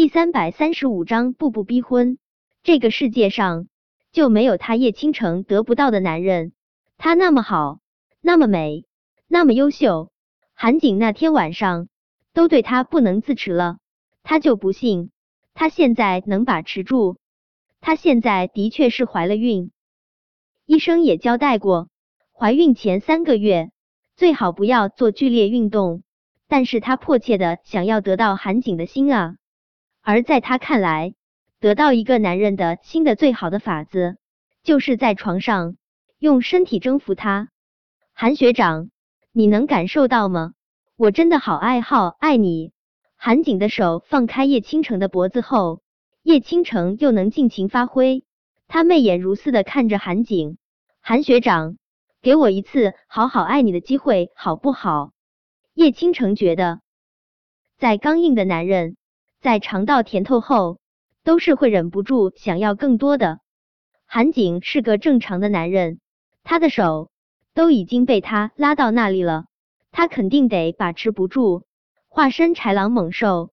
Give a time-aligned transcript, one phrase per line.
[0.00, 2.16] 第三百三十五章步步逼婚。
[2.62, 3.68] 这个世界上
[4.12, 6.54] 就没有他叶倾城得不到的男人。
[6.96, 7.80] 他那么好，
[8.22, 8.86] 那么美，
[9.28, 10.10] 那么优秀。
[10.54, 11.88] 韩景那天晚上
[12.32, 13.76] 都对他不能自持了，
[14.22, 15.10] 他就不信
[15.52, 17.18] 他现在能把持住。
[17.82, 19.70] 他现在的确是怀了孕，
[20.64, 21.90] 医生也交代过，
[22.32, 23.70] 怀孕前三个月
[24.16, 26.02] 最好不要做剧烈运动。
[26.48, 29.36] 但是他迫切的想要得到韩景的心啊。
[30.02, 31.14] 而在他看来，
[31.60, 34.16] 得到一个男人的心的最好的法子，
[34.62, 35.76] 就是在床上
[36.18, 37.50] 用身体征服他。
[38.12, 38.90] 韩学长，
[39.32, 40.54] 你能感受到吗？
[40.96, 42.72] 我真的好爱好爱你。
[43.16, 45.82] 韩景的手放开叶倾城的脖子后，
[46.22, 48.24] 叶倾城又能尽情发挥。
[48.68, 50.56] 他媚眼如丝的看着韩景，
[51.00, 51.76] 韩学长，
[52.22, 55.12] 给我一次好好爱你的机会，好不好？
[55.74, 56.80] 叶倾城觉得，
[57.78, 58.96] 在刚硬的男人。
[59.40, 60.78] 在尝到甜头后，
[61.24, 63.40] 都是会忍不住想要更多的。
[64.04, 65.98] 韩景是个正常的男人，
[66.44, 67.10] 他的手
[67.54, 69.46] 都已经被他拉到那里了，
[69.92, 71.62] 他肯定得把持不住，
[72.08, 73.50] 化身豺狼猛兽。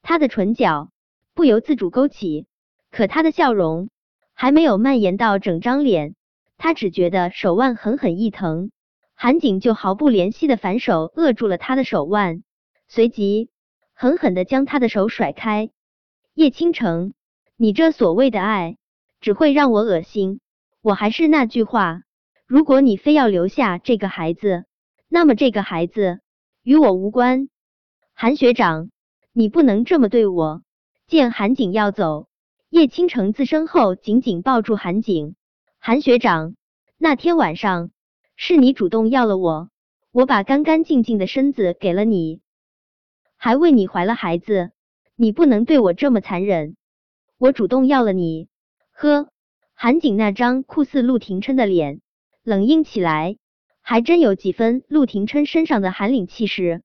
[0.00, 0.88] 他的唇角
[1.34, 2.46] 不由自主勾起，
[2.90, 3.90] 可他的笑容
[4.32, 6.14] 还没有蔓延到整张脸，
[6.56, 8.70] 他只觉得手腕狠狠一疼，
[9.14, 12.42] 韩景就毫不怜惜的反手扼住了他的手腕，
[12.88, 13.50] 随即。
[14.00, 15.70] 狠狠的将他的手甩开，
[16.32, 17.14] 叶倾城，
[17.56, 18.76] 你这所谓的爱
[19.20, 20.38] 只会让我恶心。
[20.80, 22.02] 我还是那句话，
[22.46, 24.66] 如果你非要留下这个孩子，
[25.08, 26.20] 那么这个孩子
[26.62, 27.48] 与我无关。
[28.14, 28.92] 韩学长，
[29.32, 30.62] 你不能这么对我。
[31.08, 32.28] 见韩景要走，
[32.70, 35.34] 叶倾城自身后紧紧抱住韩景。
[35.80, 36.54] 韩学长，
[36.98, 37.90] 那天晚上
[38.36, 39.70] 是你主动要了我，
[40.12, 42.42] 我把干干净净的身子给了你。
[43.40, 44.72] 还为你怀了孩子，
[45.14, 46.74] 你不能对我这么残忍。
[47.38, 48.48] 我主动要了你。
[48.90, 49.28] 呵，
[49.74, 52.00] 韩景那张酷似陆廷琛的脸
[52.42, 53.36] 冷硬起来，
[53.80, 56.82] 还真有几分陆廷琛身上的寒凛气势。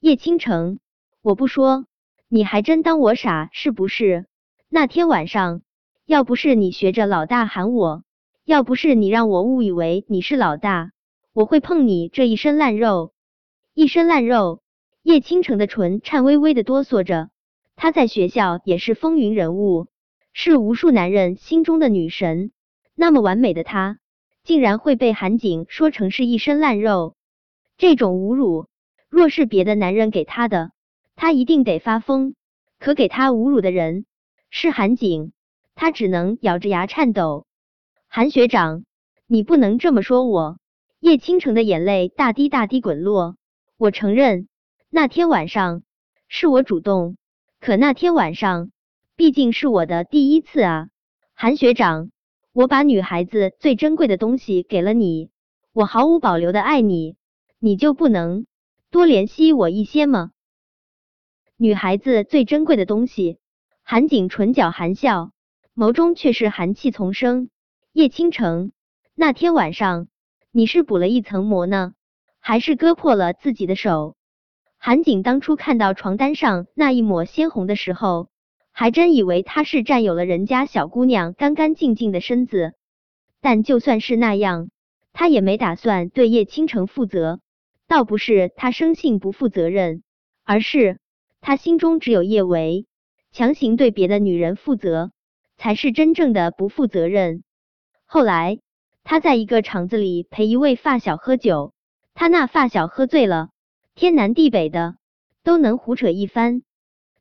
[0.00, 0.80] 叶倾城，
[1.22, 1.86] 我不说，
[2.28, 4.26] 你还真当我傻是不是？
[4.68, 5.62] 那天晚上，
[6.06, 8.02] 要不是你学着老大喊我，
[8.44, 10.90] 要不是你让我误以为你是老大，
[11.32, 13.12] 我会碰你这一身烂肉，
[13.74, 14.63] 一身烂肉。
[15.04, 17.28] 叶倾城的唇颤巍巍的哆嗦着，
[17.76, 19.86] 她在学校也是风云人物，
[20.32, 22.52] 是无数男人心中的女神。
[22.94, 23.98] 那么完美的她，
[24.44, 27.16] 竟然会被韩景说成是一身烂肉，
[27.76, 28.66] 这种侮辱，
[29.10, 30.70] 若是别的男人给她的，
[31.16, 32.34] 她一定得发疯。
[32.78, 34.06] 可给她侮辱的人
[34.48, 35.32] 是韩景，
[35.74, 37.44] 她只能咬着牙颤抖。
[38.08, 38.86] 韩学长，
[39.26, 40.56] 你不能这么说我。
[40.98, 43.36] 叶倾城的眼泪大滴大滴滚落，
[43.76, 44.48] 我承认。
[44.96, 45.82] 那天晚上
[46.28, 47.16] 是我主动，
[47.58, 48.70] 可那天晚上
[49.16, 50.88] 毕竟是我的第一次啊，
[51.34, 52.12] 韩学长，
[52.52, 55.30] 我把女孩子最珍贵的东西给了你，
[55.72, 57.16] 我毫无保留的爱你，
[57.58, 58.46] 你就不能
[58.92, 60.30] 多怜惜我一些吗？
[61.56, 63.40] 女孩子最珍贵的东西，
[63.82, 65.32] 韩景唇角含笑，
[65.74, 67.50] 眸中却是寒气丛生。
[67.92, 68.70] 叶倾城，
[69.16, 70.06] 那天晚上
[70.52, 71.94] 你是补了一层膜呢，
[72.38, 74.14] 还是割破了自己的手？
[74.86, 78.28] 韩景当初看到床单上那一抹鲜红的时候，
[78.70, 82.74] 还真以为他是占有了人家小姑娘干干净净的身子。
[83.40, 84.68] 但就算是那样，
[85.14, 87.40] 他也没打算对叶倾城负责。
[87.88, 90.02] 倒不是他生性不负责任，
[90.44, 90.98] 而是
[91.40, 92.84] 他心中只有叶维，
[93.32, 95.12] 强行对别的女人负责，
[95.56, 97.42] 才是真正的不负责任。
[98.04, 98.58] 后来，
[99.02, 101.72] 他在一个厂子里陪一位发小喝酒，
[102.12, 103.48] 他那发小喝醉了。
[103.96, 104.96] 天南地北的
[105.44, 106.62] 都能胡扯一番，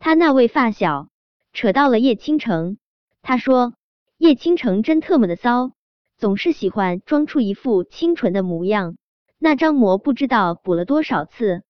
[0.00, 1.10] 他那位发小
[1.52, 2.76] 扯到了叶倾城，
[3.22, 3.74] 他说
[4.18, 5.70] 叶倾城真特么的骚，
[6.16, 8.96] 总是喜欢装出一副清纯的模样，
[9.38, 11.62] 那张膜不知道补了多少次，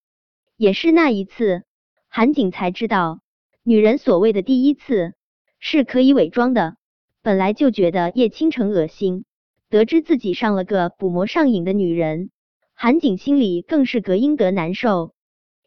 [0.57, 1.65] 也是那一次，
[2.09, 3.21] 韩景才知道
[3.63, 5.13] 女人所谓的第一次
[5.59, 6.77] 是可以伪装的，
[7.21, 9.27] 本来就觉得叶倾城恶心，
[9.69, 12.31] 得知自己上了个补膜上瘾的女人。
[12.79, 15.15] 韩景心里更是膈应得难受。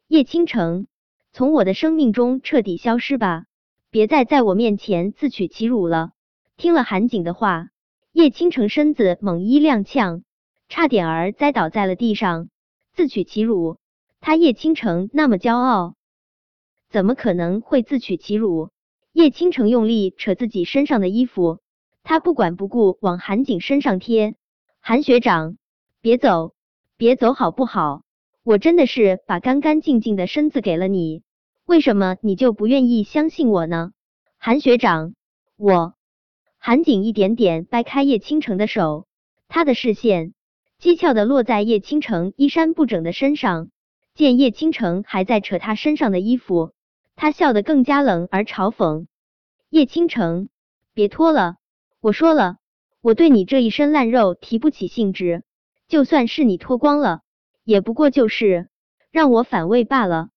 [0.07, 0.85] 叶倾城，
[1.33, 3.45] 从我的生命中彻底消失吧，
[3.89, 6.11] 别再在我面前自取其辱了。
[6.55, 7.69] 听了韩景的话，
[8.11, 10.21] 叶倾城身子猛一踉跄，
[10.67, 12.49] 差点儿栽倒在了地上。
[12.93, 13.79] 自取其辱？
[14.21, 15.95] 他叶倾城那么骄傲，
[16.91, 18.69] 怎么可能会自取其辱？
[19.13, 21.57] 叶倾城用力扯自己身上的衣服，
[22.03, 24.35] 他不管不顾往韩景身上贴。
[24.79, 25.57] 韩学长，
[26.01, 26.53] 别走！
[26.99, 28.01] 别走好不好？
[28.43, 31.23] 我真的是把干干净净的身子给了你，
[31.65, 33.93] 为什么你就不愿意相信我呢？
[34.37, 35.13] 韩学长，
[35.55, 35.93] 我
[36.57, 39.07] 韩景一点点掰开叶倾城的手，
[39.47, 40.33] 他的视线
[40.77, 43.69] 机巧的落在叶倾城衣衫不整的身上，
[44.13, 46.73] 见叶倾城还在扯他身上的衣服，
[47.15, 49.05] 他笑得更加冷而嘲讽。
[49.69, 50.49] 叶倾城，
[50.93, 51.55] 别脱了，
[52.01, 52.57] 我说了，
[52.99, 55.43] 我对你这一身烂肉提不起兴致，
[55.89, 57.21] 就算是你脱光了，
[57.63, 58.69] 也不过就是
[59.11, 60.29] 让我反胃罢了。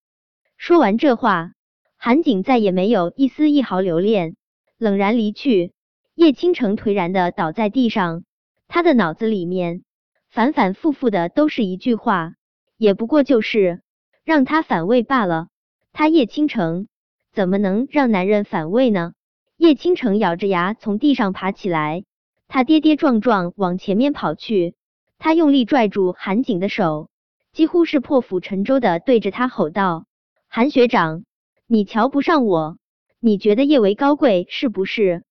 [0.56, 1.52] 说完这话，
[1.98, 4.34] 韩景再也没有一丝一毫留恋，
[4.78, 5.74] 冷然离去。
[6.14, 8.24] 叶倾城颓然的倒在地上，
[8.66, 9.82] 他的脑子里面
[10.30, 12.32] 反反复复的都是一句话，
[12.78, 13.82] 也不过就是
[14.24, 15.48] 让他反胃罢了。
[15.92, 16.88] 他叶倾城
[17.30, 19.12] 怎么能让男人反胃呢？
[19.58, 22.04] 叶倾城咬着牙从地上爬起来，
[22.48, 24.74] 他跌跌撞撞往前面跑去，
[25.24, 27.08] 他用力拽住韩景的手，
[27.52, 30.04] 几乎是破釜沉舟的对着他吼道。
[30.48, 31.24] 韩学长，
[31.68, 32.76] 你瞧不上我？
[33.20, 35.22] 你觉得叶维高贵是不是？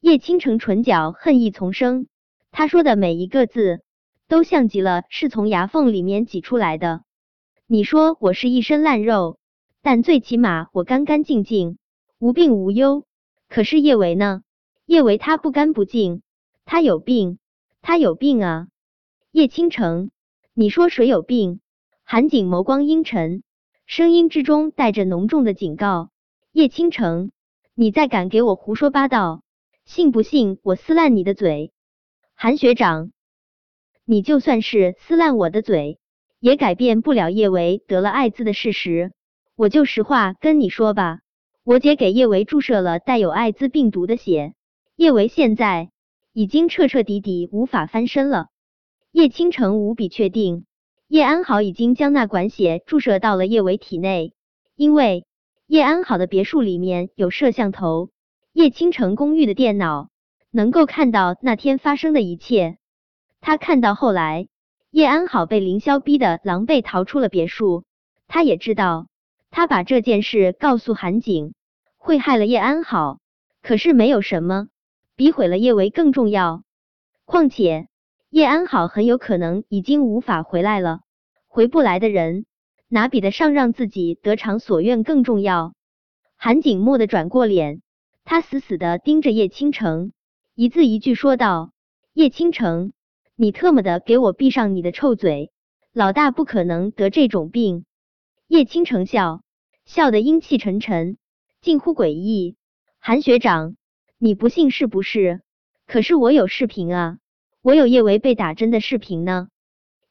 [0.00, 2.06] 叶倾城唇角恨意丛生，
[2.50, 3.82] 他说的每一个字
[4.26, 7.02] 都像极了是从牙缝里面挤出来的。
[7.66, 9.38] 你说我是一身烂肉，
[9.82, 11.76] 但最起码我干干净净，
[12.18, 13.04] 无病无忧。
[13.50, 14.40] 可是叶维呢？
[14.86, 16.22] 叶维他不干不净，
[16.64, 17.38] 他有病，
[17.82, 18.68] 他有病啊！
[19.36, 20.12] 叶倾城，
[20.54, 21.60] 你说谁有病？
[22.04, 23.42] 韩景眸光阴沉。
[23.84, 26.08] 声音之中带着浓重的警告
[26.52, 27.32] ：“叶倾城，
[27.74, 29.42] 你再敢给我胡说八道，
[29.84, 31.74] 信不信我撕烂你的嘴？”
[32.34, 33.12] 韩学长，
[34.06, 35.98] 你就算是撕烂我的嘴，
[36.40, 39.12] 也改变不了叶维得了艾滋的事实。
[39.54, 41.20] 我就实话跟你说吧，
[41.62, 44.54] 我姐给叶维注射了带有艾滋病毒的血，
[44.96, 45.90] 叶维现在
[46.32, 48.46] 已经彻彻底底无法翻身了。
[49.16, 50.66] 叶倾城无比确定。
[51.08, 54.34] 叶安好已经将那管血注射到了叶维体内，
[54.74, 55.24] 因为
[55.66, 58.10] 叶安好的别墅里面有摄像头，
[58.52, 60.10] 叶倾城公寓的电脑
[60.50, 62.76] 能够看到那天发生的一切。
[63.40, 64.48] 他看到后来
[64.90, 67.84] 叶安好被凌霄逼得狼狈逃出了别墅，
[68.28, 69.06] 他也知道
[69.50, 71.54] 他把这件事告诉韩景
[71.96, 73.20] 会害了叶安好，
[73.62, 74.68] 可是没有什么
[75.16, 76.64] 比毁了叶维更重要。
[77.24, 77.88] 况且。
[78.36, 81.00] 叶安好很有可能已经无法回来了，
[81.46, 82.44] 回不来的人
[82.86, 85.72] 哪比得上让自己得偿所愿更重要？
[86.36, 87.80] 韩景蓦地转过脸，
[88.24, 90.12] 他死死的盯着叶倾城，
[90.54, 91.72] 一字一句说道
[92.12, 92.92] ：“叶倾城，
[93.36, 95.50] 你特么的给我闭上你的臭嘴！
[95.94, 97.86] 老大不可能得这种病。”
[98.48, 99.44] 叶倾城笑
[99.86, 101.16] 笑得阴气沉沉，
[101.62, 102.56] 近乎诡异。
[102.98, 103.76] 韩学长，
[104.18, 105.40] 你不信是不是？
[105.86, 107.18] 可是我有视频啊！
[107.66, 109.48] 我有叶维被打针的视频呢。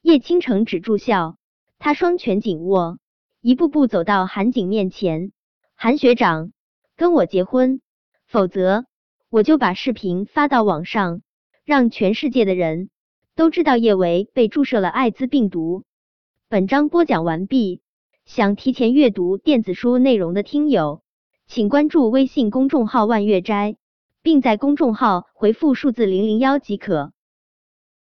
[0.02, 1.38] 叶倾城止住笑，
[1.80, 2.98] 他双拳紧握，
[3.40, 5.32] 一步步走到韩景面前。
[5.74, 6.52] 韩学长，
[6.98, 7.80] 跟我结婚，
[8.28, 8.84] 否则
[9.30, 11.22] 我就把视频发到网上，
[11.64, 12.90] 让全世界的人
[13.38, 15.86] 都知道叶维被注射了艾滋病毒。
[16.50, 17.80] 本章播讲完毕。
[18.26, 21.04] 想提前阅读电子书内容的听友，
[21.48, 23.78] 请关注微信公众号万月斋，
[24.22, 27.14] 并在公众号回复数字零零幺即可。